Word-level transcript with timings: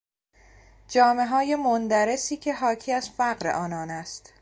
جامههای 0.87 1.55
مندرسی 1.55 2.37
که 2.37 2.53
حاکی 2.53 2.91
از 2.91 3.09
فقر 3.09 3.47
آنان 3.47 3.89
است 3.89 4.33